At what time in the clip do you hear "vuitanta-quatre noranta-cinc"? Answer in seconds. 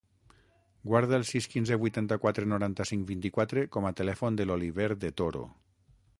1.83-3.07